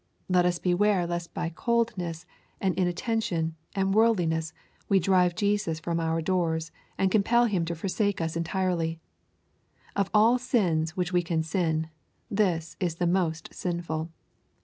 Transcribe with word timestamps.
Let 0.27 0.47
us 0.47 0.57
beware 0.57 1.05
lest 1.05 1.31
by 1.35 1.49
coldness, 1.49 2.25
and 2.59 2.75
inat 2.75 2.93
tention, 2.95 3.53
and 3.75 3.93
worldliness, 3.93 4.51
we 4.89 4.99
drive 4.99 5.35
Jesus 5.35 5.79
from 5.79 5.99
our 5.99 6.23
doors, 6.23 6.71
and 6.97 7.11
compel 7.11 7.45
Him 7.45 7.65
to 7.65 7.75
forsake 7.75 8.19
us 8.19 8.35
entirely. 8.35 8.99
Of 9.95 10.09
all 10.11 10.39
sins 10.39 10.97
which 10.97 11.13
we 11.13 11.21
can 11.21 11.43
sin, 11.43 11.91
this 12.31 12.75
is 12.79 12.95
the 12.95 13.05
most 13.05 13.53
sinful. 13.53 14.09